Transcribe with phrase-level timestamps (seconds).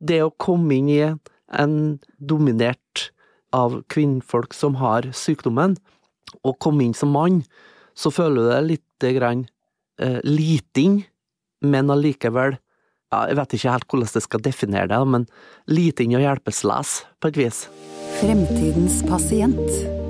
[0.00, 1.76] det å komme inn i en
[2.18, 3.10] dominert
[3.56, 5.76] av kvinnfolk som har sykdommen,
[6.46, 7.42] og komme inn som mann,
[7.98, 9.46] så føler du deg lite grann
[10.00, 11.02] eh, liting,
[11.60, 12.56] men allikevel
[13.10, 15.24] ja, Jeg vet ikke helt hvordan jeg skal definere det, men
[15.66, 17.64] liting og hjelpeløs, på et vis.
[18.20, 19.58] Fremtidens pasient,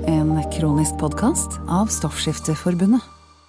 [0.05, 3.01] en kronisk podkast av Stoffskifteforbundet.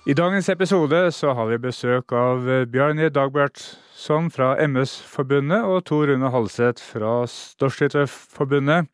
[0.03, 6.32] I dagens episode så har vi besøk av Bjarni Dagbjartsson fra MS-forbundet og Tor Rune
[6.34, 8.91] Halseth fra Storskytterforbundet.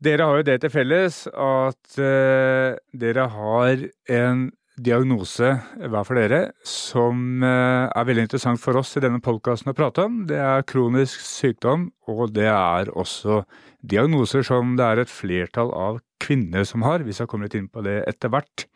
[0.00, 3.84] Dere har jo det til felles at eh, dere har
[4.16, 4.48] en
[4.80, 9.76] diagnose hver for dere som eh, er veldig interessant for oss i denne podkasten å
[9.76, 10.22] prate om.
[10.24, 13.42] Det er kronisk sykdom, og det er også
[13.84, 17.04] diagnoser som det er et flertall av kvinner som har.
[17.04, 18.72] Vi skal komme litt inn på det etter hvert.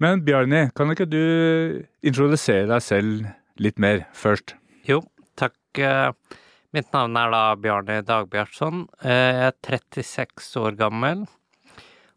[0.00, 1.22] Men Bjarni, kan ikke du
[2.06, 3.26] introdusere deg selv
[3.60, 4.56] litt mer først?
[4.88, 5.02] Jo,
[5.36, 5.58] takk.
[5.76, 6.38] Uh
[6.70, 8.84] Mitt navn er da Bjarni Dagbjartsson.
[9.02, 11.24] Jeg er 36 år gammel.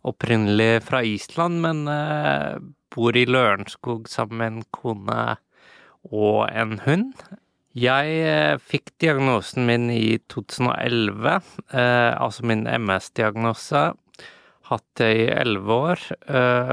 [0.06, 2.60] Opprinnelig fra Island, men eh,
[2.94, 5.24] bor i Lørenskog sammen med en kone
[6.12, 7.24] og en hund.
[7.74, 11.34] Jeg eh, fikk diagnosen min i 2011,
[11.74, 13.88] eh, altså min MS-diagnose.
[14.70, 16.02] Hatt det i elleve år,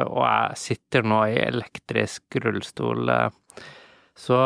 [0.07, 3.11] og jeg sitter nå i elektrisk rullestol.
[4.15, 4.39] Så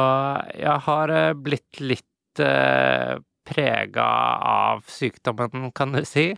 [0.56, 4.06] jeg har blitt litt eh, prega
[4.48, 6.30] av sykdommen, kan du si.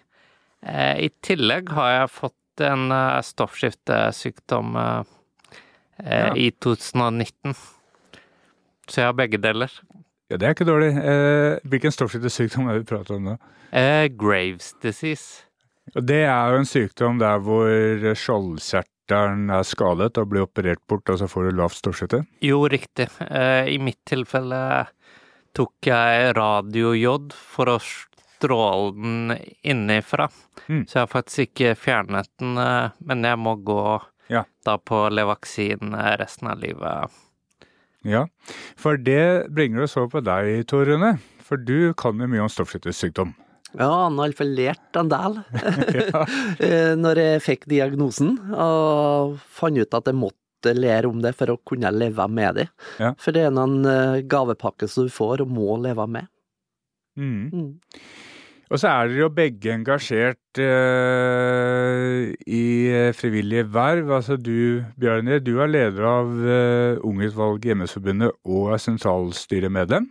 [0.67, 5.15] Eh, I tillegg har jeg fått en eh, stoffskiftesykdom eh,
[6.03, 6.33] ja.
[6.35, 7.55] i 2019.
[8.87, 9.73] Så jeg har begge deler.
[10.31, 10.93] Ja, det er ikke dårlig.
[10.99, 13.35] Eh, hvilken stoffskiftesykdom er det vi prater om?
[13.71, 15.45] Eh, Graves disease.
[15.95, 17.71] Det er jo en sykdom der hvor
[18.19, 22.25] skjoldkjertelen er skadet og blir operert bort, og så får du lavt stoffskifte?
[22.43, 23.07] Jo, riktig.
[23.23, 24.59] I mitt tilfelle
[25.57, 27.79] tok jeg radiojod for å
[28.37, 30.29] stråle den innifra.
[30.67, 30.85] Mm.
[30.87, 34.45] Så jeg har faktisk ikke fjernet den, eh, men jeg må gå ja.
[34.67, 37.23] da på Levaksin resten av livet.
[38.07, 38.27] Ja,
[38.79, 41.17] for det bringer oss over på deg, Tor Rune.
[41.47, 43.33] For du kan jo mye om stoffskiftesykdom.
[43.75, 45.41] Ja, han har iallfall lært en del.
[46.67, 51.53] Eh, når jeg fikk diagnosen og fant ut at jeg måtte lære om det for
[51.53, 52.69] å kunne leve med det.
[53.03, 53.13] Ja.
[53.21, 56.31] For det er en eh, gavepakke som du får og må leve med.
[57.17, 57.51] Mm.
[57.53, 57.69] Mm.
[58.67, 64.11] Og så er dere jo begge engasjert eh, i eh, frivillige verv.
[64.17, 70.09] Altså du, Bjørnir, du er leder av eh, Ungutvalget i MS-forbundet og er sentralstyremedlem.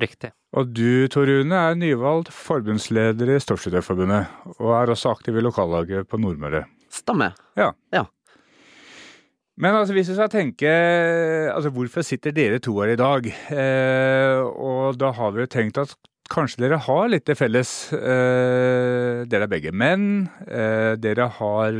[0.00, 0.32] Riktig.
[0.56, 6.08] Og du, Tor Rune, er nyvalgt forbundsleder i Storskytterforbundet, og er også aktiv i lokallaget
[6.10, 6.64] på Nordmøre.
[6.90, 7.36] Stemmer.
[7.58, 7.70] Ja.
[7.94, 8.06] ja.
[9.60, 10.70] Men altså, hvis vi skal tenke
[11.52, 13.26] altså, Hvorfor sitter dere to her i dag?
[13.52, 15.92] Eh, og da har vi jo tenkt at
[16.30, 17.92] kanskje dere har litt til felles.
[17.92, 20.30] Eh, dere er begge menn.
[20.46, 21.76] Eh, dere har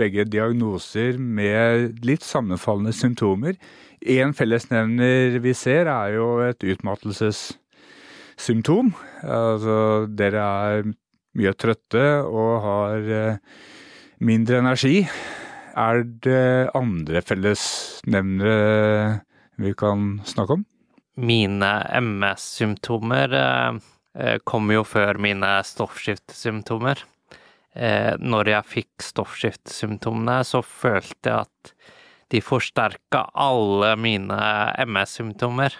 [0.00, 3.60] begge diagnoser med litt sammenfallende symptomer.
[4.00, 6.64] En fellesnevner vi ser, er jo et
[8.40, 8.94] utmattelsessymptom.
[9.22, 10.84] Altså, dere er
[11.36, 13.38] mye trøtte og har eh,
[14.20, 15.06] mindre energi.
[15.76, 19.20] Er det andre fellesnevnere
[19.60, 20.64] vi kan snakke om?
[21.20, 23.78] Mine MS-symptomer eh,
[24.18, 27.06] eh, kom jo før mine stoffskiftesymptomer.
[27.70, 31.70] Når jeg fikk stoffskiftesymptomene, så følte jeg at
[32.34, 34.40] de forsterka alle mine
[34.90, 35.76] MS-symptomer.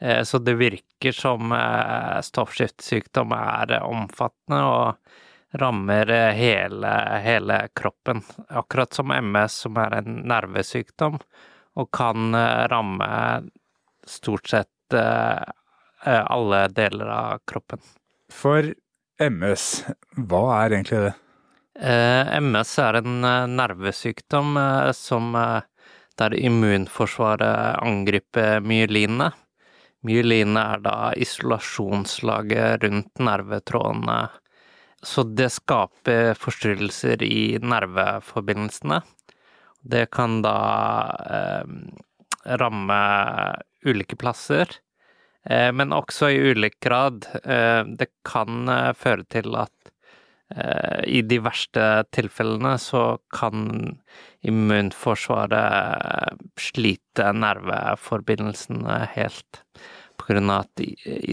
[0.00, 5.16] Eh, så det virker som eh, stoffskiftesykdom er omfattende, og
[5.56, 8.22] rammer eh, hele, hele kroppen.
[8.48, 11.18] Akkurat som MS, som er en nervesykdom,
[11.76, 13.10] og kan eh, ramme
[14.06, 15.44] stort sett eh,
[16.06, 17.80] alle deler av kroppen.
[18.32, 18.74] For
[19.22, 19.70] MS,
[20.28, 21.14] hva er egentlig det?
[21.76, 24.54] MS er en nervesykdom
[24.96, 25.34] som
[26.16, 29.28] der immunforsvaret angriper myelinene.
[30.06, 34.20] Myelinene er da isolasjonslaget rundt nervetrådene
[35.06, 39.00] så det skaper forstyrrelser i nerveforbindelsene.
[39.86, 40.56] Det kan da
[41.30, 41.68] eh,
[42.58, 42.98] ramme
[43.86, 44.72] ulike plasser,
[45.44, 47.28] eh, men også i ulik grad.
[47.44, 49.92] Eh, det kan eh, føre til at
[50.46, 53.64] i de verste tilfellene så kan
[54.46, 59.62] immunforsvaret slite nerveforbindelsene helt
[60.20, 60.84] på grunn av at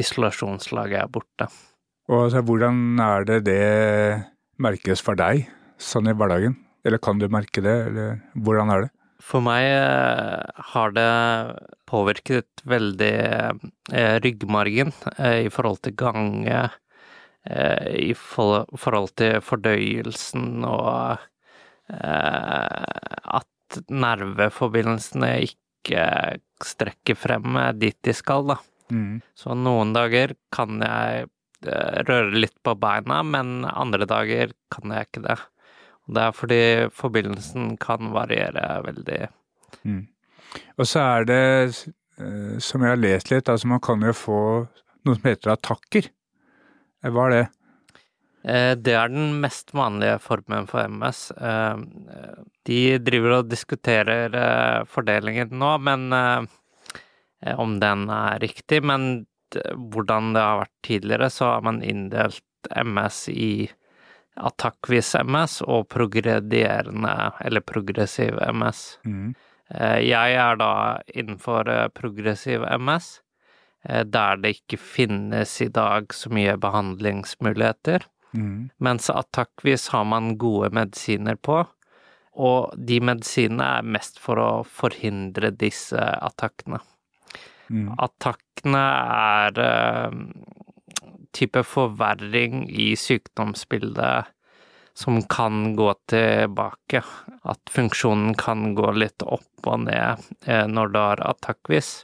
[0.02, 1.46] isolasjonslaget er borte.
[2.12, 3.62] Og altså, hvordan er det det
[4.62, 5.46] merkes for deg
[5.82, 6.58] sånn i hverdagen?
[6.84, 8.92] Eller kan du merke det, eller hvordan er det?
[9.24, 11.12] For meg eh, har det
[11.88, 16.76] påvirket veldig eh, ryggmargen eh, i forhold til gange, eh,
[17.44, 21.20] i forhold til fordøyelsen og
[21.92, 26.06] eh, at nerveforbindelsene ikke
[26.64, 28.60] strekker frem dit de skal, da.
[28.94, 29.22] Mm.
[29.36, 31.28] Så noen dager kan jeg
[31.66, 35.40] eh, røre litt på beina, men andre dager kan jeg ikke det.
[36.08, 36.64] Og det er fordi
[36.96, 39.22] forbindelsen kan variere veldig.
[39.84, 40.02] Mm.
[40.78, 41.44] Og så er det,
[42.20, 44.42] eh, som jeg har lest litt, altså man kan jo få
[45.04, 46.12] noe som heter attakker.
[47.04, 47.44] Eh, Hva er det?
[48.44, 51.32] Eh, Det er den mest vanlige formen for MS.
[51.38, 51.78] Eh,
[52.66, 56.48] De driver og diskuterer fordelingen nå, men
[57.60, 58.82] om den er riktig.
[58.82, 62.42] Men hvordan det har vært tidligere, så har man inndelt
[62.72, 63.70] MS i
[64.40, 68.98] attakkvis MS og progredierende eller progressiv MS.
[69.06, 69.36] Mm.
[70.00, 70.72] Jeg er da
[71.14, 73.20] innenfor progressiv MS,
[73.84, 78.06] der det ikke finnes i dag så mye behandlingsmuligheter.
[78.34, 78.70] Mm.
[78.78, 81.62] Mens attakkvis har man gode medisiner på,
[82.34, 86.80] og de medisinene er mest for å forhindre disse attakkene.
[87.70, 87.92] Mm.
[88.02, 88.84] Attakkene
[89.14, 90.16] er eh,
[91.34, 94.32] type forverring i sykdomsbildet
[94.94, 97.04] som kan gå tilbake.
[97.44, 102.04] At funksjonen kan gå litt opp og ned eh, når du har attakkvis.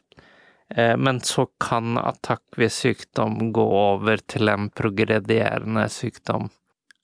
[0.75, 6.49] Eh, men så kan attakkvis sykdom gå over til en progredierende sykdom.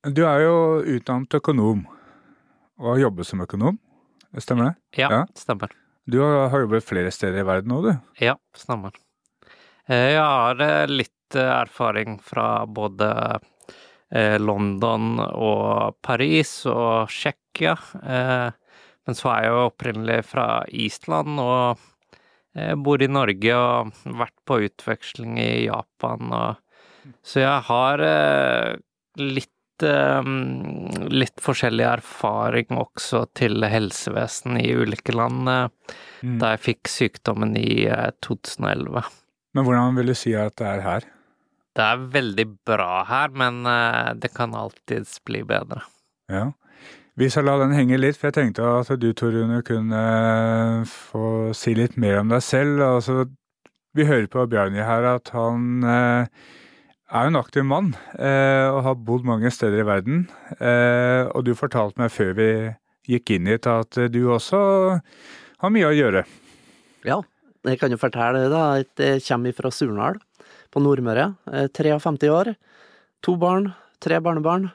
[0.05, 0.57] Du er jo
[0.97, 1.85] utdannet økonom
[2.77, 3.79] og har jobbet som økonom,
[4.37, 4.99] stemmer det?
[5.01, 5.25] Ja, Ja.
[5.33, 5.71] stemmer.
[6.05, 7.93] Du har jobbet flere steder i verden nå, du.
[8.21, 8.91] Ja, stemmer.
[9.89, 13.39] Eh, Jeg har eh, litt erfaring fra både
[14.39, 17.73] London og Paris og Tsjekkia.
[18.05, 21.81] Men så er jeg jo opprinnelig fra Island og
[22.55, 23.91] eh, bor i Norge og
[24.21, 26.61] vært på utveksling i Japan og
[27.21, 28.71] Så jeg har eh,
[29.21, 30.29] litt eh,
[31.13, 35.51] litt forskjellig erfaring også til helsevesen i ulike land.
[36.25, 36.39] Mm.
[36.41, 39.03] da jeg fikk sykdommen i eh, 2011.
[39.53, 41.05] Men hvordan vil du si at det er her?
[41.75, 43.67] Det er veldig bra her, men
[44.15, 45.81] det kan alltids bli bedre.
[46.31, 46.51] Ja.
[47.15, 51.53] Vi skal la den henge litt, for jeg tenkte at du, Torune kunne eh, få
[51.55, 52.81] si litt mer om deg selv.
[52.83, 53.23] Altså,
[53.95, 56.27] vi hører på Bjarni her at han eh,
[57.15, 60.25] er en aktiv mann eh, og har bodd mange steder i verden.
[60.59, 62.49] Og du fortalte meg før vi
[63.07, 64.59] gikk inn hit at du også
[64.99, 66.25] har mye å gjøre.
[67.07, 67.21] Ja,
[67.63, 68.65] jeg kan jo fortelle da.
[68.81, 70.19] at Jeg kommer fra Surnadal
[70.73, 71.31] på Nordmøre.
[71.47, 72.57] Er 53 år.
[73.23, 73.71] To barn,
[74.03, 74.73] tre barnebarn.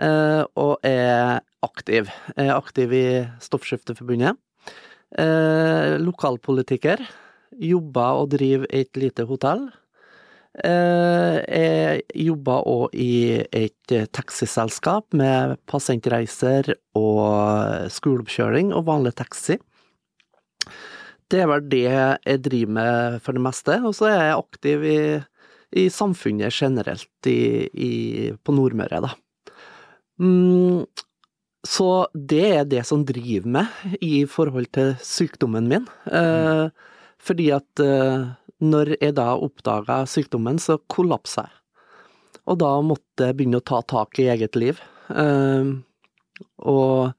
[0.00, 2.08] Eh, Og er aktiv.
[2.36, 3.06] Er aktiv i
[3.40, 4.38] Stoffskifteforbundet.
[5.18, 7.02] Eh, Lokalpolitiker.
[7.60, 9.68] Jobber og driver et lite hotell.
[10.64, 19.58] Eh, Jeg jobber òg i et eh, taxiselskap med pasientreiser og skoleoppkjøring og vanlig taxi.
[21.30, 24.86] Det er vel det jeg driver med for det meste, og så er jeg aktiv
[24.90, 25.00] i,
[25.78, 27.90] i samfunnet generelt i, i,
[28.42, 29.12] på Nordmøre, da.
[30.20, 30.84] Mm,
[31.66, 35.88] så det er det som driver meg i forhold til sykdommen min.
[36.08, 36.68] Eh,
[37.20, 38.30] fordi at eh,
[38.60, 41.56] når jeg da oppdaga sykdommen, så kollapsa jeg.
[42.50, 44.80] Og da måtte jeg begynne å ta tak i eget liv.
[45.12, 45.72] Eh,
[46.64, 47.12] og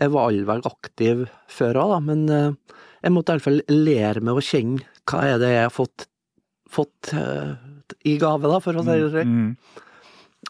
[0.00, 4.86] jeg var allvel aktiv før òg, da, men jeg måtte iallfall lære meg å kjenne
[5.10, 6.06] hva er det jeg har fått,
[6.70, 7.10] fått
[8.06, 9.28] i gave, da, for å si det slik.
[9.28, 9.50] Mm.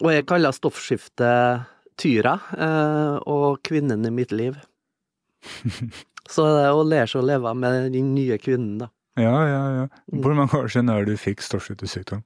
[0.04, 1.64] Og jeg kaller stoffskiftet
[2.00, 4.56] Tyra, eh, og kvinnen i mitt liv.
[6.30, 8.88] Så det er å lære seg å leve med den nye kvinnen, da.
[9.20, 9.86] Ja, ja, ja.
[10.22, 12.22] Hvor mange år siden er det du fikk stoffskiftesykdom?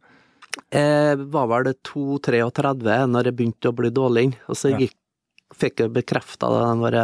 [0.71, 4.97] Jeg var vel 2-33 når jeg begynte å bli dårlig, og så gikk,
[5.54, 6.95] fikk jeg bekrefta da jeg var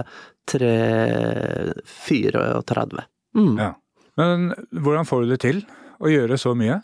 [0.50, 3.05] 3-34.
[3.39, 3.57] Mm.
[3.59, 3.73] Ja.
[4.21, 4.37] Men
[4.71, 5.59] hvordan får du det til
[6.03, 6.77] å gjøre så mye?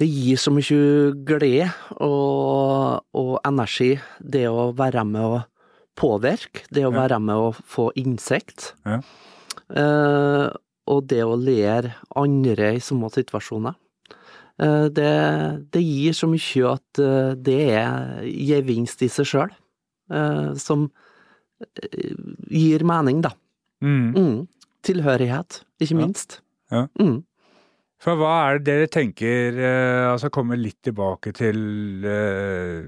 [0.00, 1.68] Det gir så mye glede
[2.02, 5.42] og, og energi, det å være med å
[5.96, 6.98] påvirke, det å Ja.
[7.06, 8.72] være med å få innsikt.
[8.84, 9.00] Ja.
[9.70, 10.48] Eh,
[10.86, 13.74] og det å lære andre i samme situasjoner.
[14.58, 15.12] Eh, det,
[15.72, 19.54] det gir så mye at eh, det er gevinst i seg sjøl,
[20.60, 20.90] som
[21.60, 22.12] eh,
[22.50, 23.30] gir mening, da.
[23.82, 24.12] Mm.
[24.14, 24.48] Mm.
[24.84, 26.40] Tilhørighet, ikke minst.
[26.70, 26.86] Ja.
[27.00, 27.22] Mm.
[28.04, 32.84] For hva er det dere tenker eh, Altså komme litt tilbake til eh,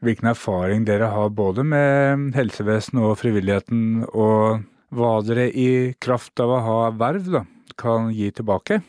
[0.00, 4.62] hvilken erfaring dere har både med helsevesenet og frivilligheten, og
[4.96, 7.42] hva dere i kraft av å ha verv da,
[7.76, 8.80] kan gi tilbake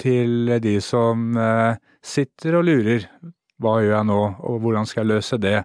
[0.00, 3.04] til de som eh, sitter og lurer.
[3.60, 5.58] Hva gjør jeg nå, og hvordan skal jeg løse det?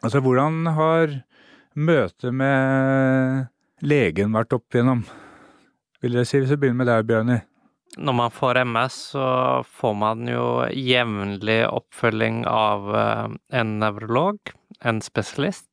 [0.00, 1.18] Altså, hvordan har
[1.76, 5.04] møtet med legen vært opp igjennom?
[6.00, 7.42] Vil dere si, hvis vi begynner med deg, Bjørni?
[7.96, 9.26] Når man får MS, så
[9.70, 14.50] får man jo jevnlig oppfølging av eh, en nevrolog,
[14.82, 15.68] en spesialist.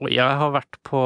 [0.00, 1.02] Og jeg har vært på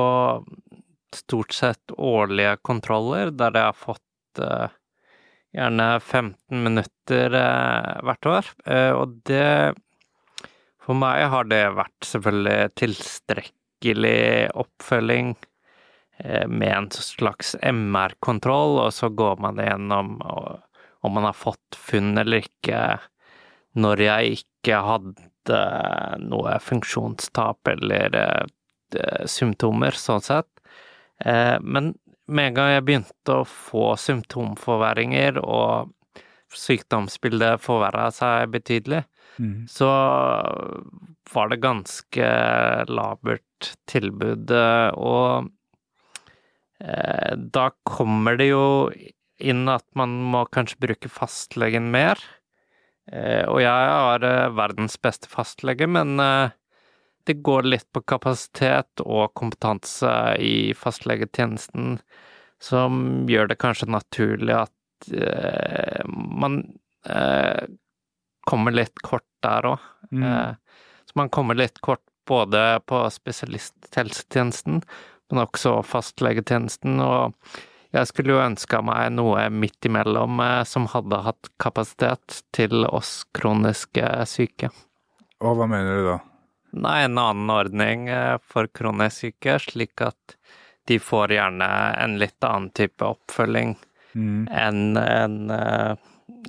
[1.12, 4.76] stort sett årlige kontroller der jeg har fått eh,
[5.56, 8.52] gjerne 15 minutter eh, hvert år.
[8.98, 9.48] Og det
[10.82, 14.22] For meg har det vært selvfølgelig tilstrekkelig
[14.58, 15.34] oppfølging
[16.22, 22.44] med en slags MR-kontroll, og så går man gjennom om man har fått funn eller
[22.44, 22.82] ikke
[23.74, 25.58] når jeg ikke hadde
[26.22, 28.14] noe funksjonstap eller
[29.26, 30.62] symptomer, sånn sett.
[31.18, 31.94] Men
[32.30, 35.90] med en gang jeg begynte å få symptomforverringer og
[36.52, 39.02] sykdomsbildet forverra seg betydelig,
[39.38, 39.64] mm.
[39.70, 39.88] så
[41.32, 42.28] var det ganske
[42.92, 44.52] labert tilbud.
[44.52, 45.50] Og eh,
[46.82, 48.64] da kommer det jo
[49.42, 52.20] inn at man må kanskje bruke fastlegen mer.
[53.10, 56.54] Eh, og jeg har eh, verdens beste fastlege, men eh,
[57.26, 60.12] det går litt på kapasitet og kompetanse
[60.42, 61.98] i fastlegetjenesten
[62.62, 66.62] som gjør det kanskje naturlig at eh, man
[67.06, 67.66] eh,
[68.46, 69.90] kommer litt kort der òg.
[70.10, 70.22] Mm.
[70.26, 74.82] Eh, så man kommer litt kort både på spesialisthelsetjenesten,
[75.32, 77.00] men også fastlegetjenesten.
[77.02, 77.34] Og
[77.92, 83.22] jeg skulle jo ønska meg noe midt imellom eh, som hadde hatt kapasitet til oss
[83.36, 84.72] kroniske syke.
[85.42, 86.20] Og hva mener du da?
[86.72, 90.38] Nei, en annen ordning eh, for kronisk syke, slik at
[90.90, 91.68] de får gjerne
[92.02, 93.76] en litt annen type oppfølging
[94.14, 94.48] mm.
[94.50, 95.92] enn en eh,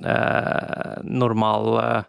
[0.02, 2.04] eh, normal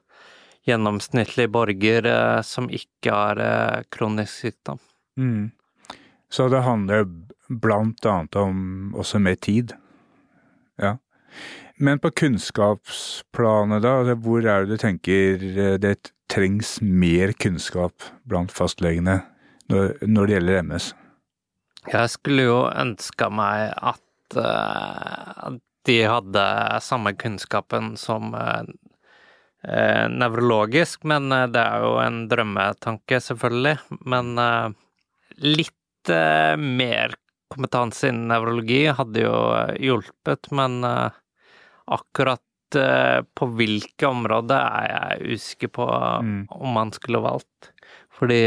[0.66, 4.82] gjennomsnittlig borger eh, som ikke har eh, kronisk sykdom.
[5.20, 5.52] Mm.
[6.30, 7.06] Så det handler
[7.50, 9.76] blant annet om også mer tid.
[10.82, 10.98] Ja.
[11.78, 15.96] Men på kunnskapsplanet, da, hvor er det du tenker det
[16.32, 19.20] trengs mer kunnskap blant fastlegene
[19.70, 20.94] når, når det gjelder MS?
[21.92, 25.52] Jeg skulle jo ønska meg at uh,
[25.86, 26.46] de hadde
[26.82, 28.64] samme kunnskapen som uh,
[30.10, 33.78] nevrologisk, men det er jo en drømmetanke, selvfølgelig.
[34.08, 34.74] Men uh,
[36.10, 37.16] litt mer
[37.54, 39.38] kompetanse innen nevrologi hadde jo
[39.80, 42.44] hjulpet, men akkurat
[42.76, 45.86] Eh, på hvilke områder er jeg usikker på
[46.26, 46.40] mm.
[46.50, 47.72] om man skulle valgt.
[48.16, 48.40] Fordi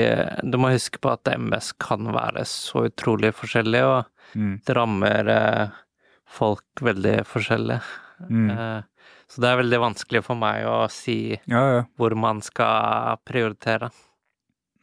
[0.48, 4.54] du må huske på at MS kan være så utrolig forskjellig, og mm.
[4.64, 5.78] det rammer eh,
[6.38, 7.78] folk veldig forskjellig.
[8.28, 8.50] Mm.
[8.54, 11.82] Eh, så det er veldig vanskelig for meg å si ja, ja.
[12.00, 13.92] hvor man skal prioritere.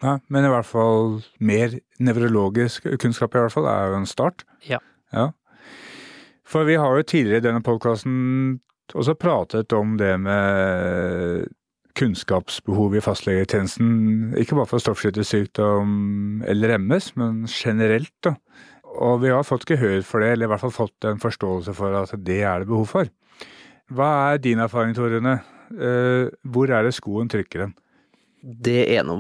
[0.05, 4.45] Ja, men i hvert fall mer nevrologisk kunnskap i hvert fall er jo en start.
[4.69, 4.77] Ja.
[5.15, 5.31] ja.
[6.45, 8.59] For vi har jo tidligere i denne podkasten
[8.93, 11.47] også pratet om det med
[11.95, 18.11] kunnskapsbehov i fastlegetjenesten, ikke bare for stoffskiftesykdom eller MS, men generelt.
[18.23, 18.35] da.
[18.83, 21.95] Og vi har fått gehør for det, eller i hvert fall fått en forståelse for
[22.03, 23.11] at det er det behov for.
[23.95, 25.39] Hva er din erfaring, Torunne?
[25.71, 27.73] Eh, hvor er det skoen trykker den?
[28.45, 29.17] Det er nå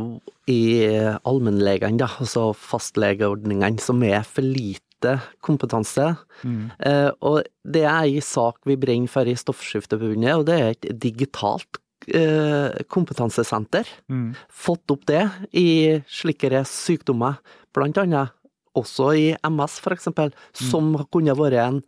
[0.51, 0.85] i
[1.25, 5.15] allmennlegene, da, altså fastlegeordningene, som er for lite
[5.45, 6.11] kompetanse.
[6.45, 6.69] Mm.
[6.77, 10.87] Eh, og det er ei sak vi brenner for i Stoffskifteforbundet, og det er et
[11.01, 13.89] digitalt eh, kompetansesenter.
[14.13, 14.35] Mm.
[14.49, 15.23] Fått opp det
[15.57, 15.67] i
[16.05, 17.41] slikere sykdommer,
[17.75, 18.33] blant annet
[18.75, 20.63] også i MS, for eksempel, mm.
[20.69, 21.81] som kunne vært en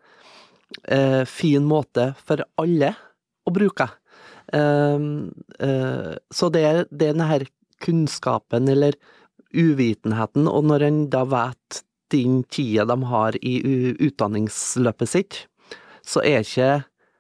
[0.89, 2.95] eh, fin måte for alle
[3.47, 3.89] å bruke.
[4.55, 7.47] Uh, uh, så det er denne her
[7.83, 8.97] kunnskapen, eller
[9.53, 11.81] uvitenheten, og når en da vet
[12.13, 13.57] den tida de har i
[14.03, 15.39] utdanningsløpet sitt,
[16.07, 16.71] så er ikke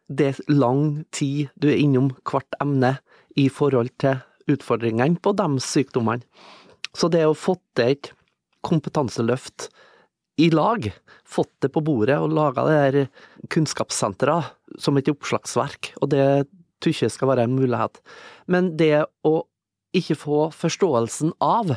[0.07, 2.95] det lang tid du er innom hvert emne
[3.35, 6.23] i forhold til utfordringene på de sykdommene.
[6.95, 8.11] Så det å få til et
[8.65, 9.67] kompetanseløft
[10.41, 10.87] i lag,
[11.27, 16.23] fått det på bordet og laga det der kunnskapssenteret som et oppslagsverk, og det
[16.85, 17.99] jeg skal være en mulighet.
[18.47, 19.43] Men det å
[19.95, 21.71] ikke få forståelsen av,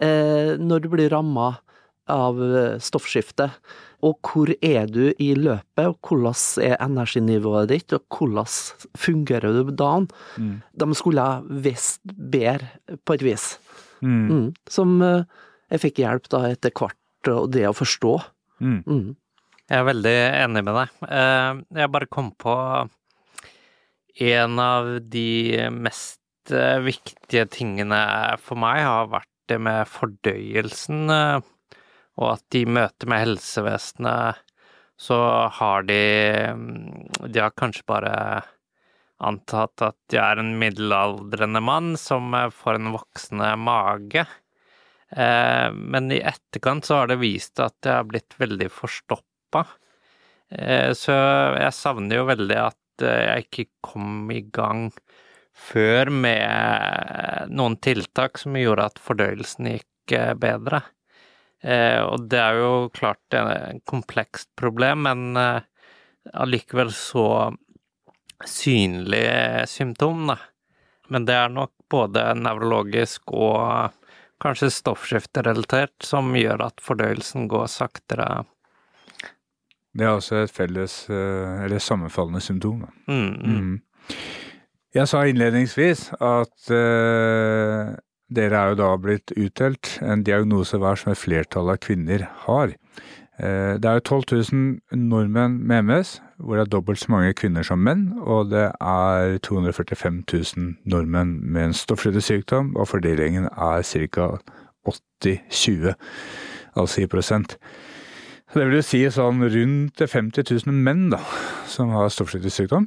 [0.00, 1.58] eh, når du blir ramma
[2.06, 2.36] av
[2.84, 3.50] stoffskiftet.
[4.04, 8.44] Og hvor er du i løpet, og hvordan er energinivået ditt, og hvordan
[9.00, 10.08] fungerer du dagen?
[10.36, 10.62] Mm.
[10.76, 12.68] De skulle ha visst bedre,
[13.04, 13.58] på et vis.
[14.02, 14.28] Mm.
[14.28, 14.54] Mm.
[14.68, 15.24] Som eh,
[15.72, 18.20] jeg fikk hjelp da etter hvert, og det å forstå
[18.62, 18.84] Mm.
[18.86, 19.16] Mm.
[19.68, 20.12] Jeg er veldig
[20.44, 20.90] enig med deg.
[21.10, 22.52] Eh, Jeg bare kom på
[24.14, 27.98] en av de mest eh, viktige tingene
[28.42, 31.38] for meg har vært det med fordøyelsen, eh,
[32.20, 34.42] og at i møte med helsevesenet
[35.04, 35.18] så
[35.50, 36.02] har de
[36.54, 38.14] mm, De har kanskje bare
[39.24, 44.26] antatt at jeg er en middelaldrende mann som eh, får en voksende mage.
[45.14, 49.60] Men i etterkant så har det vist at jeg har blitt veldig forstoppa.
[50.98, 54.90] Så jeg savner jo veldig at jeg ikke kom i gang
[55.54, 60.82] før med noen tiltak som gjorde at fordøyelsen gikk eh, bedre.
[61.62, 65.60] Eh, Og det er jo klart et komplekst problem, men eh,
[66.34, 67.52] allikevel så
[68.44, 70.38] synlig symptom, da.
[71.08, 73.92] Men det er nok både nevrologisk og
[74.42, 78.44] kanskje stoffskifterelatert som gjør at fordøyelsen går saktere.
[79.94, 82.84] Det er også et felles, eh, eller sammenfallende symptom.
[83.06, 83.60] Mm, mm.
[83.60, 83.80] Mm.
[84.94, 87.94] Jeg sa innledningsvis at uh,
[88.34, 92.74] dere er jo da blitt utdelt en diagnose hver som et flertall av kvinner har.
[93.34, 94.22] Uh, det er jo 12
[94.52, 98.68] 000 nordmenn med MS, hvor det er dobbelt så mange kvinner som menn, og det
[98.70, 104.30] er 245 000 nordmenn med en stoffskiftesykdom, og fordelingen er ca.
[105.24, 105.94] 80-20,
[106.76, 107.58] altså i prosent.
[108.54, 111.18] Det vil jo si sånn rundt 50 000 menn da,
[111.70, 112.86] som har stoffskiftesykdom.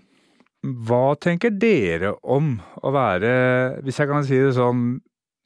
[0.88, 3.34] Hva tenker dere om å være,
[3.86, 4.86] hvis jeg kan si det sånn,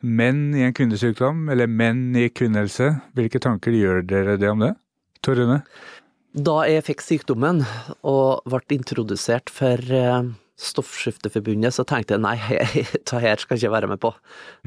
[0.01, 2.91] menn i en kvinnesykdom, eller menn i kvinnehelse?
[3.17, 4.71] Hvilke tanker gjør dere det om det?
[5.25, 5.59] Tor Rune?
[6.33, 7.65] Da jeg fikk sykdommen
[8.07, 10.29] og ble introdusert for eh,
[10.61, 12.37] Stoffskifteforbundet, så tenkte jeg nei,
[12.93, 14.13] dette her skal jeg ikke være med på.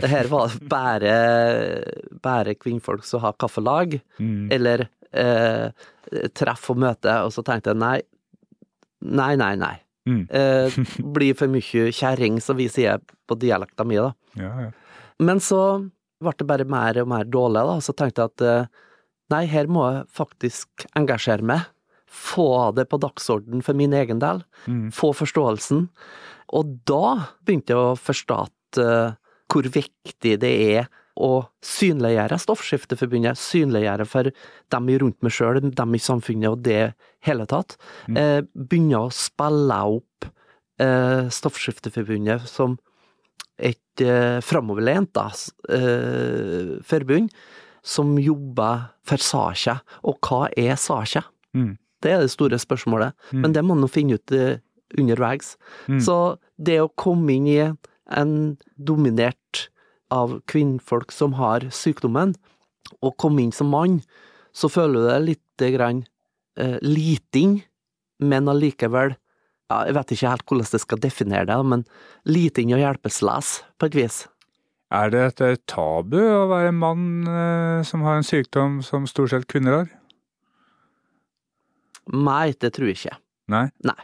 [0.02, 1.14] Det her var bare,
[2.22, 4.50] bare kvinnfolk som har kaffelag, Mm.
[4.54, 7.98] eller eh, treff og møte, og så tenkte jeg nei,
[9.04, 9.74] nei, nei, nei.
[10.08, 10.24] Mm.
[10.28, 10.78] Eh,
[11.16, 14.12] blir for mye kjerring, som vi sier på dialekta mi, da.
[14.40, 14.72] Ja, ja.
[15.22, 15.60] Men så
[16.22, 17.78] ble det bare mer og mer dårlig, da.
[17.84, 18.82] Så tenkte jeg at eh,
[19.34, 21.70] nei, her må jeg faktisk engasjere meg.
[22.14, 24.44] Få det på dagsorden for min egen del.
[24.70, 24.88] Mm.
[24.94, 25.88] Få forståelsen.
[26.54, 29.16] Og da begynte jeg å forstå at eh,
[29.50, 34.30] hvor viktig det er å synliggjøre Stoffskifteforbundet, synliggjøre for
[34.74, 36.94] dem rundt meg sjøl, dem i samfunnet og det
[37.26, 37.76] hele tatt.
[38.08, 38.16] Mm.
[38.18, 40.26] Eh, begynne å spille opp
[40.82, 42.74] eh, Stoffskifteforbundet som
[43.58, 45.14] et eh, framoverlent
[45.70, 47.30] eh, forbund
[47.84, 49.78] som jobber for saka.
[50.02, 51.26] Og hva er saka?
[51.54, 51.76] Mm.
[52.02, 53.40] Det er det store spørsmålet, Mm.
[53.40, 54.58] men det må man finne ut eh,
[54.98, 55.54] underveis.
[55.88, 56.00] Mm.
[56.00, 56.16] Så
[56.58, 57.60] det å komme inn i
[58.14, 59.68] en dominert
[60.12, 62.34] av kvinnfolk som har sykdommen,
[63.00, 64.00] og komme inn som mann,
[64.54, 66.04] så føler du deg litt grann
[66.60, 67.62] eh, liting,
[68.22, 69.16] men allikevel
[69.72, 71.82] ja, Jeg vet ikke helt hvordan jeg skal definere det, men
[72.28, 74.18] liting og hjelpeløs, på et vis.
[74.94, 79.08] Er det et eh, tabu å være en mann eh, som har en sykdom som
[79.10, 79.88] stort sett kvinner har?
[82.12, 83.16] Nei, det tror jeg ikke.
[83.88, 83.96] Nei?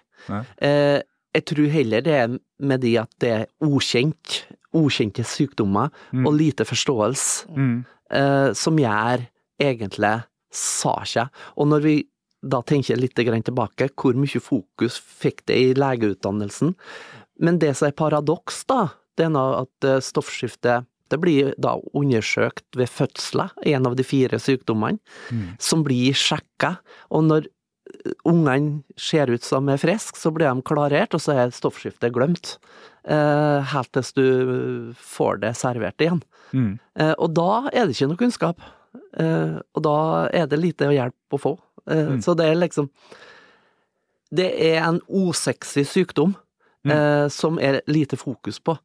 [0.64, 0.98] Eh,
[1.36, 4.40] jeg tror heller det er med de at det er ukjent,
[4.74, 6.26] ukjente sykdommer, Mm.
[6.26, 7.84] og lite forståelse, Mm.
[8.10, 9.26] eh, som gjør
[9.60, 11.28] egentlig saka.
[11.56, 12.06] Og når vi
[12.42, 16.74] da tenker litt grann tilbake, hvor mye fokus fikk det i legeutdannelsen?
[17.38, 22.76] Men det som er paradoks, da, det er nå at stoffskiftet det blir da undersøkt
[22.76, 25.00] ved fødsler, en av de fire sykdommene,
[25.32, 25.56] Mm.
[25.58, 26.78] som blir sjekka.
[27.10, 31.34] Og når eh, ungene ser ut som er friske, så blir de klarert, og så
[31.34, 32.58] er stoffskiftet glemt.
[33.04, 36.20] Eh, helt til du får det servert igjen.
[36.52, 36.78] Mm.
[36.98, 38.60] Eh, og da er det ikke noe kunnskap.
[39.16, 41.54] Eh, og da er det lite å hjelpe å få.
[41.88, 42.20] Eh, Mm.
[42.22, 42.90] Så det er liksom
[44.32, 46.36] Det er en usexy sykdom
[46.84, 46.90] Mm.
[46.92, 48.78] eh, som er lite fokus på.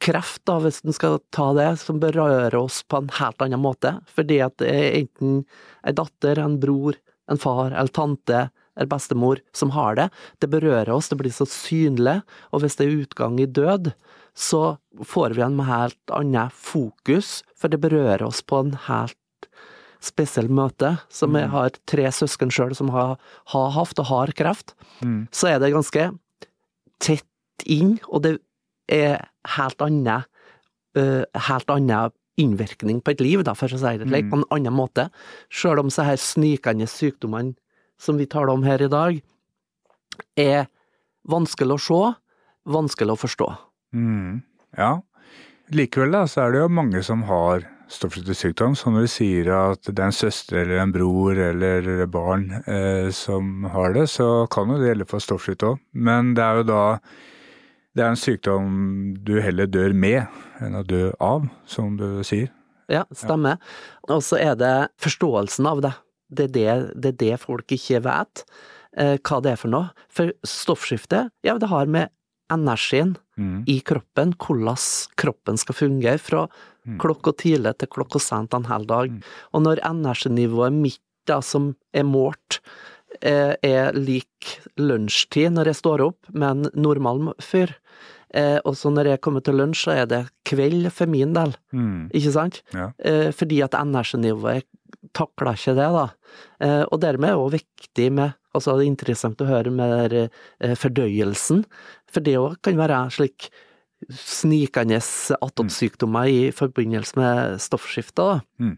[0.00, 4.00] Kreft, da, hvis en skal ta det, som berører oss på en helt annen måte.
[4.06, 5.44] Fordi at det er enten
[5.84, 6.94] ei datter, en bror,
[7.28, 10.08] en far eller tante eller bestemor som har det.
[10.40, 13.92] Det berører oss, det blir så synlig, og hvis det er utgang i død,
[14.34, 19.16] så får vi en helt annen fokus, for det berører oss på en helt
[20.04, 20.98] spesiell møte.
[21.08, 21.50] Som jeg Mm.
[21.50, 25.28] har tre søsken sjøl som har, har hatt og har kreft, Mm.
[25.30, 26.18] så er det ganske
[27.00, 27.24] tett
[27.66, 28.38] inn, og det
[28.88, 30.24] er helt annen
[30.96, 34.30] uh, helt annen innvirkning på et liv, da, for å si det slik, Mm.
[34.30, 35.10] på en annen måte.
[35.50, 37.54] Sjøl om så her snikende sykdommene
[38.00, 39.20] som vi taler om her i dag,
[40.38, 40.66] er
[41.28, 42.00] vanskelig å se,
[42.70, 43.50] vanskelig å forstå.
[43.96, 44.42] Mm.
[44.78, 44.96] Ja.
[45.74, 48.74] Likevel da, så er det jo mange som har stoffskiftesykdom.
[48.76, 53.10] Så når du sier at det er en søster eller en bror eller barn eh,
[53.14, 55.80] som har det, så kan jo det gjelde for stoffskift òg.
[55.92, 56.82] Men det er jo da
[57.94, 58.70] det er en sykdom
[59.22, 60.24] du heller dør med
[60.64, 62.50] enn å dø av, som du sier.
[62.90, 63.60] Ja, stemmer.
[64.10, 65.92] Og så er det forståelsen av det.
[66.34, 68.44] Det er det, det, er det folk ikke vet,
[68.96, 69.90] eh, hva det er for noe.
[70.08, 72.10] For stoffskifte, ja, det har med
[72.52, 73.64] energien Mm.
[73.66, 74.76] i kroppen, hvordan
[75.18, 76.44] kroppen skal fungere fra
[76.86, 76.98] Mm.
[77.02, 79.10] klokka tidlig til klokka sent en hel dag.
[79.10, 79.22] Mm.
[79.54, 82.60] Og når energinivået mitt, da, som er målt,
[83.22, 87.74] eh, er lik lunsjtid når jeg står opp med en normal fyr,
[88.34, 91.54] eh, og så når jeg kommer til lunsj, så er det kveld for min del,
[91.72, 92.10] Mm.
[92.12, 92.62] ikke sant?
[92.72, 92.92] Ja.
[93.00, 94.62] Eh, fordi at energinivået
[95.14, 96.06] takler ikke det, da.
[96.60, 100.12] Eh, og dermed er det også viktig med Altså, det er interessant å høre med
[100.14, 101.64] eh, fordøyelsen,
[102.06, 103.48] for det òg kan være slik
[104.14, 105.00] snikende
[105.42, 108.22] attåtsykdommer i forbindelse med stoffskifte.
[108.22, 108.36] da.
[108.62, 108.76] Mm.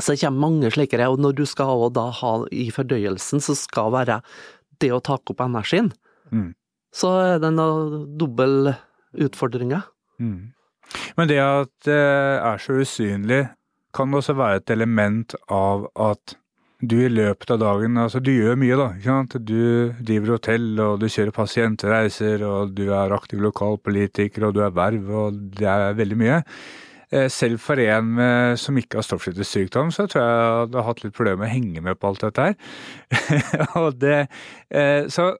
[0.00, 3.92] Så det kommer mange slike, og når du skal da ha i fordøyelsen, så skal
[3.94, 4.20] være
[4.82, 5.92] det å ta opp energien,
[6.32, 6.54] Mm.
[6.92, 8.74] så er det noen dobbel
[9.14, 9.84] utfordringer.
[10.18, 10.52] Mm.
[11.16, 13.44] Men det at det er så usynlig,
[13.94, 16.36] kan det også være et element av at
[16.84, 18.88] du i løpet av dagen Altså, du gjør mye, da.
[18.98, 19.36] ikke sant?
[19.46, 24.74] Du driver hotell, og du kjører pasientreiser, og du er aktiv lokalpolitiker, og du er
[24.74, 26.40] verv, og det er veldig mye.
[27.14, 28.18] Eh, Selv for en
[28.60, 31.84] som ikke har stoffskiftesykdom, så tror jeg jeg hadde hatt litt problemer med å henge
[31.88, 33.90] med på alt dette her.
[34.04, 34.20] det,
[34.74, 35.32] eh, så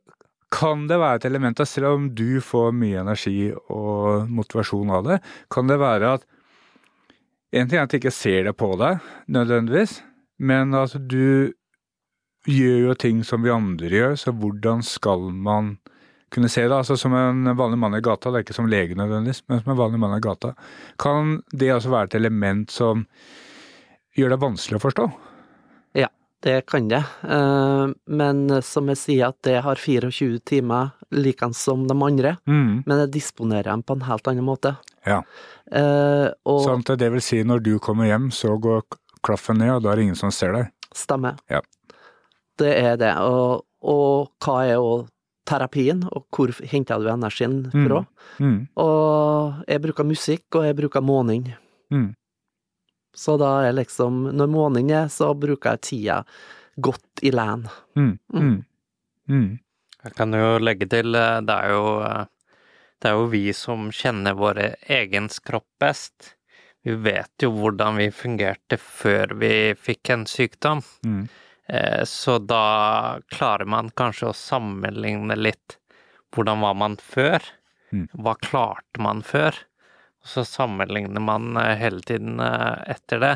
[0.55, 5.09] kan det være et element av, selv om du får mye energi og motivasjon av
[5.09, 5.19] det,
[5.53, 6.29] kan det være at
[7.55, 8.99] En ting er at jeg ikke ser det på deg,
[9.31, 10.01] nødvendigvis,
[10.43, 11.53] men altså du
[12.51, 15.77] gjør jo ting som vi andre gjør, så hvordan skal man
[16.35, 16.75] kunne se det?
[16.75, 19.71] Altså som en vanlig mann i gata, det er ikke som lege nødvendigvis, men som
[19.73, 20.51] en vanlig mann i gata.
[21.01, 23.07] Kan det altså være et element som
[24.19, 25.07] gjør det vanskelig å forstå?
[26.03, 26.09] Ja,
[26.43, 27.05] det kan det.
[27.23, 32.83] Eh, Men som jeg sier, at det har 24 timer likens som de andre, Mm.
[32.87, 34.75] men jeg disponerer dem på en helt annen måte.
[35.07, 35.23] Ja.
[35.73, 38.83] Eh, Og Sånn at det vil si når du kommer hjem, så går
[39.25, 40.71] klaffen ned, og da er det ingen som ser deg.
[40.95, 41.37] stemmer.
[41.51, 41.61] Ja.
[42.57, 43.17] Det er det.
[43.19, 45.09] Og, og hva er òg
[45.45, 47.87] terapien, og hvor henter du energien Mm.
[47.89, 48.05] fra?
[48.39, 48.69] Mm.
[48.77, 51.53] Og jeg bruker musikk, og jeg bruker måning.
[51.93, 52.15] Mm.
[53.15, 56.25] Så da er liksom Når måning er, så bruker jeg tida
[56.81, 57.67] godt i land.
[57.97, 58.19] Mm.
[58.33, 58.65] Mm.
[59.29, 59.59] Mm.
[60.05, 62.25] Jeg kan jo legge til, eh, det er jo, eh,
[63.05, 66.31] det er jo vi som kjenner vår egen kropp best.
[66.85, 70.81] Vi vet jo hvordan vi fungerte før vi fikk en sykdom.
[71.05, 71.27] Mm.
[71.69, 75.77] Eh, Så da klarer man kanskje å sammenligne litt
[76.33, 77.45] hvordan var man før?
[77.93, 78.09] Mm.
[78.25, 79.53] Hva klarte man før?
[80.25, 83.35] Og så sammenligner man eh, hele tiden eh, etter det,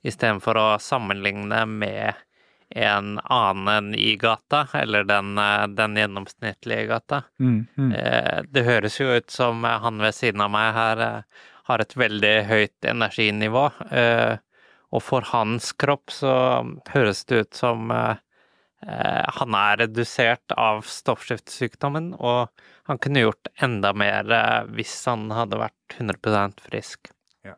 [0.00, 2.16] istedenfor å sammenligne med
[2.70, 7.22] en annen i gata, eller den, eh, den gjennomsnittlige gata.
[7.40, 7.66] Mm.
[7.76, 7.92] Mm.
[7.94, 11.22] Eh, Det høres jo ut som han ved siden av meg her eh,
[11.70, 13.70] har et veldig høyt energinivå.
[13.92, 14.36] eh,
[14.92, 16.32] Og for hans kropp så
[16.90, 22.48] høres det ut som han er redusert av stoffskiftesykdommen, og
[22.88, 24.24] han kunne gjort enda mer
[24.74, 27.12] hvis han hadde vært 100% frisk.
[27.44, 27.54] Ja,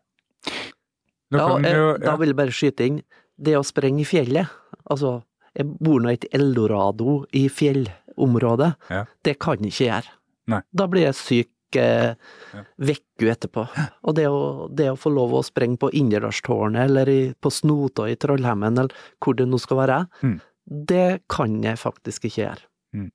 [1.31, 1.99] Da, jo, ja.
[2.05, 3.03] Da vil jeg bare skyte inn.
[3.39, 4.49] Det å sprenge i fjellet,
[4.91, 5.23] altså
[5.55, 8.71] Jeg bor nå i et eldorado i fjellområdet.
[8.91, 9.03] Ja.
[9.23, 10.13] Det kan jeg ikke gjøre.
[10.49, 10.61] Nei.
[10.73, 12.15] Da blir jeg syk eh,
[12.55, 12.63] Ja.
[12.81, 13.67] vekku etterpå.
[14.09, 18.15] Og det å, det å få lov å sprenge på Inderdalstårnet, eller i, på Snotøy
[18.15, 20.41] i Trollhemmen, eller hvor det nå skal være, Mm.
[20.89, 22.65] det kan jeg faktisk ikke gjøre.
[22.97, 23.11] Mm.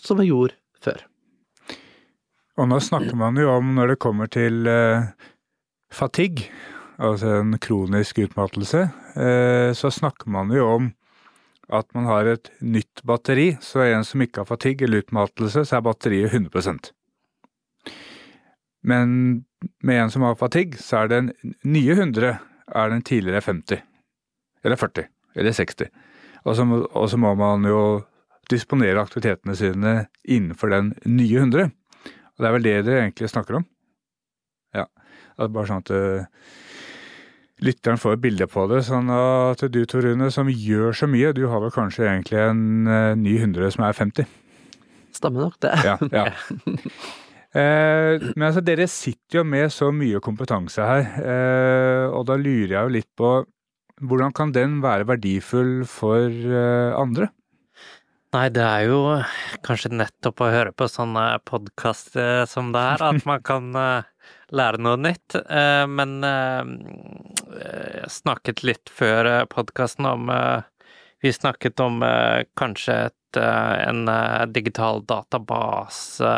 [0.00, 1.04] Som jeg gjorde før.
[2.58, 5.04] Og nå snakker man jo om, når det kommer til eh,
[5.92, 6.48] fatigue,
[6.98, 10.92] altså en kronisk utmattelse, eh, så snakker man jo om
[11.68, 13.52] at man har et nytt batteri.
[13.60, 16.92] Så en som ikke har fatigue eller utmattelse, så er batteriet 100%
[18.82, 19.44] Men
[19.82, 21.32] med en som har fatigue, så er den
[21.64, 22.38] nye 100
[22.74, 23.82] er den tidligere 50.
[24.64, 25.08] Eller 40.
[25.34, 25.90] Eller 60.
[26.44, 28.04] Og så, og så må man jo
[28.50, 31.70] disponere aktivitetene sine innenfor den nye 100.
[32.38, 33.66] Og det er vel det dere egentlig snakker om?
[34.76, 34.86] Ja.
[35.38, 36.24] Bare sånn at uh,
[37.64, 38.82] lytteren får et bilde på det.
[38.88, 42.90] Sånn at du, Tor Rune, som gjør så mye, du har vel kanskje egentlig en
[42.90, 44.28] uh, ny 100 som er 50?
[45.18, 45.74] Stemmer nok det.
[45.86, 45.96] Ja.
[46.12, 46.28] ja.
[47.56, 52.74] Eh, men altså, dere sitter jo med så mye kompetanse her, eh, og da lurer
[52.74, 53.30] jeg jo litt på
[54.04, 57.30] hvordan kan den være verdifull for eh, andre?
[58.36, 59.00] Nei, det er jo
[59.64, 64.10] kanskje nettopp å høre på sånne podkaster som det her, at man kan eh,
[64.52, 65.38] lære noe nytt.
[65.40, 70.32] Eh, men eh, jeg snakket litt før podkasten om
[71.18, 72.02] Vi snakket om
[72.54, 74.04] kanskje et, en
[74.52, 76.34] digital database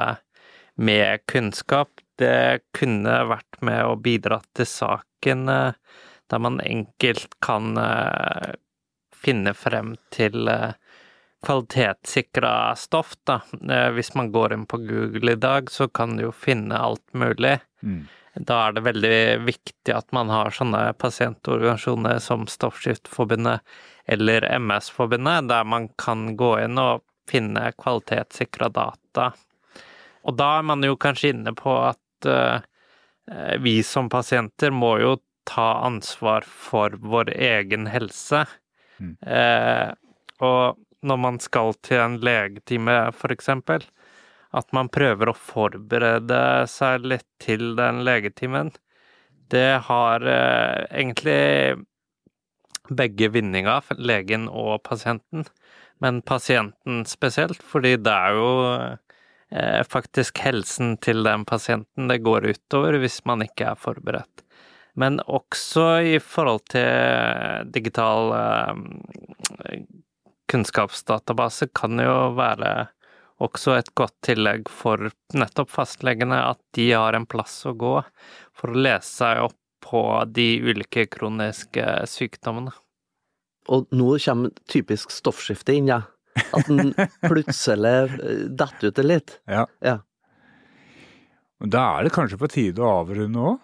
[0.81, 1.90] med kunnskap.
[2.16, 7.77] Det kunne vært med å bidra til saken, der man enkelt kan
[9.20, 10.49] finne frem til
[11.42, 13.40] kvalitetssikra stoff, da.
[13.70, 17.05] Eh, hvis man går inn på Google i dag, så kan du jo finne alt
[17.12, 17.59] mulig.
[17.83, 18.07] Mm.
[18.40, 23.61] Da er det veldig viktig at man har sånne pasientorganisasjoner som Stoffskiftforbundet
[24.11, 29.31] eller MS-forbundet, der man kan gå inn og finne kvalitetssikra data.
[30.24, 32.61] Og da er man jo kanskje inne på at uh,
[33.61, 38.44] vi som pasienter må jo ta ansvar for vår egen helse.
[39.00, 39.14] Mm.
[39.24, 39.92] Uh,
[40.40, 43.85] og når man skal til en legetime, for eksempel,
[44.57, 48.73] at man prøver å forberede seg litt til den legetimen.
[49.51, 51.81] Det har eh, egentlig
[52.91, 55.47] begge vinninger, legen og pasienten.
[56.03, 62.49] Men pasienten spesielt, fordi det er jo eh, faktisk helsen til den pasienten det går
[62.51, 64.47] utover hvis man ikke er forberedt.
[64.99, 65.87] Men også
[66.17, 69.85] i forhold til digital eh,
[70.51, 72.91] kunnskapsdatabase kan jo være
[73.40, 77.96] også et godt tillegg for nettopp fastlegene, at de har en plass å gå
[78.57, 82.72] for å lese seg opp på de ulike kroniske sykdommene.
[83.70, 86.03] Og nå kommer typisk stoffskifte inn, ja.
[86.55, 86.92] At den
[87.31, 89.37] plutselig eh, detter ut litt.
[89.50, 89.66] Ja.
[89.85, 89.98] ja.
[91.61, 93.59] Da er det kanskje på tide å avrunde òg?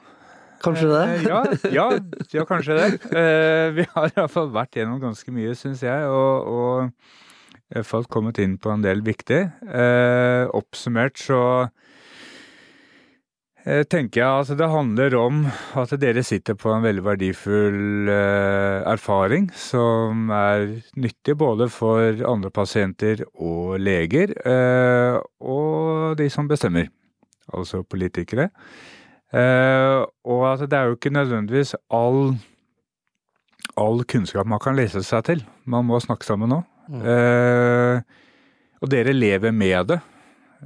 [0.64, 1.04] Kanskje det?
[1.04, 1.86] Eh, ja, ja,
[2.32, 2.88] ja, kanskje det.
[3.20, 7.35] Eh, vi har iallfall vært gjennom ganske mye, syns jeg, og, og
[7.66, 9.42] jeg hvert fått kommet inn på en del viktig.
[9.66, 11.42] Eh, oppsummert så
[13.90, 15.40] tenker jeg at det handler om
[15.74, 18.06] at dere sitter på en veldig verdifull
[18.86, 24.36] erfaring som er nyttig både for andre pasienter og leger,
[25.42, 26.86] og de som bestemmer,
[27.50, 28.52] altså politikere.
[29.34, 32.36] Uh, og at det er jo ikke nødvendigvis all,
[33.76, 35.44] all kunnskap man kan lese seg til.
[35.66, 36.62] Man må snakke sammen nå.
[36.90, 37.02] Mm.
[37.02, 38.00] Uh,
[38.82, 39.98] og dere lever med det.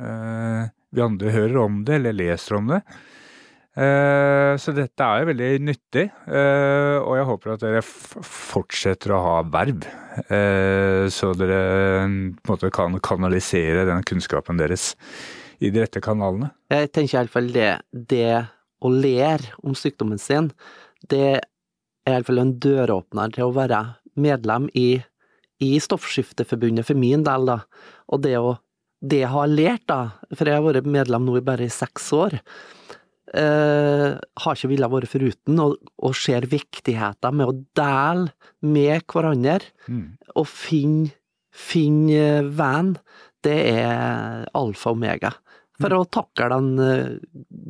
[0.01, 2.81] Eh, vi andre hører om det eller leser om det.
[4.61, 9.87] så dette er jo veldig nyttig, og jeg håper at dere fortsetter å ha verv.
[11.15, 11.61] så dere
[12.03, 14.91] på en måte kan kanalisere den kunnskapen deres
[15.63, 16.51] i de rette kanalene.
[16.73, 18.43] Jeg tenker iallfall det, det
[18.81, 20.51] å lære om sykdommen sin,
[21.09, 23.83] det er iallfall en døråpner til å være
[24.21, 25.01] medlem i,
[25.61, 27.61] i Stoffskifteforbundet for min del, da.
[28.11, 28.59] Og det å
[29.01, 30.01] det jeg har lært, da,
[30.37, 32.37] for jeg har vært medlem nå i bare seks år,
[33.33, 39.73] eh, har ikke villet være foruten, og, og ser viktigheten med å dele med hverandre,
[39.89, 40.05] mm.
[40.37, 41.15] og finne,
[41.49, 42.99] finne venn.
[43.41, 45.33] Det er alfa og omega
[45.81, 47.15] for å takle en eh,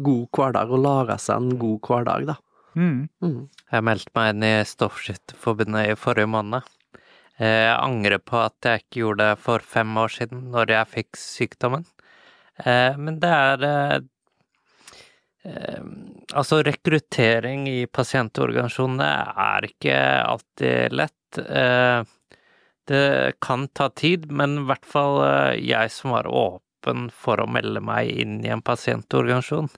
[0.02, 2.36] god hverdag og lage seg en god hverdag, da.
[2.74, 3.06] Mm.
[3.22, 3.38] Mm.
[3.70, 6.66] Jeg meldte meg inn i Stoffskifteforbundet i forrige måned.
[7.40, 11.20] Jeg angrer på at jeg ikke gjorde det for fem år siden, når jeg fikk
[11.20, 11.86] sykdommen.
[12.60, 14.00] Eh, men det er eh,
[16.36, 19.06] Altså, rekruttering i pasientorganisasjonene
[19.40, 21.38] er ikke alltid lett.
[22.86, 23.06] Det
[23.40, 25.16] kan ta tid, men i hvert fall
[25.56, 29.72] jeg som var åpen for å melde meg inn i en pasientorganisasjon.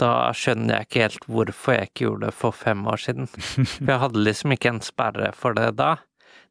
[0.00, 3.28] Da skjønner jeg ikke helt hvorfor jeg ikke gjorde det for fem år siden.
[3.70, 5.90] For jeg hadde liksom ikke en sperre for det da.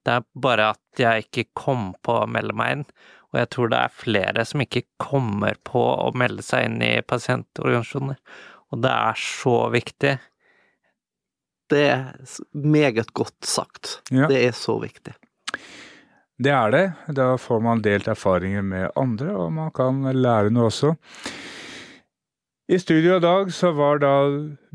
[0.06, 2.86] Det er bare at jeg ikke kom på å melde meg inn.
[3.30, 6.94] Og jeg tror det er flere som ikke kommer på å melde seg inn i
[7.06, 8.18] pasientorganisasjoner.
[8.74, 10.16] Og det er så viktig.
[11.70, 12.08] Det er
[12.54, 14.00] meget godt sagt.
[14.10, 14.30] Ja.
[14.32, 15.14] Det er så viktig.
[16.40, 16.86] Det er det.
[17.14, 20.96] Da får man delt erfaringer med andre, og man kan lære noe også.
[22.69, 24.10] I studio i dag så var da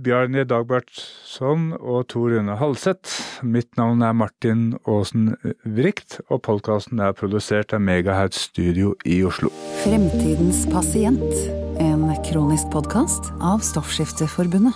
[0.02, 3.20] Bjarni Dagbertsson og Tor Rune Halseth.
[3.46, 9.52] Mitt navn er Martin Aasen Vrikt, og podkasten er produsert av Megahertz Studio i Oslo.
[9.85, 11.22] Fremtidens pasient,
[11.78, 14.74] en kronisk podkast av Stoffskifteforbundet.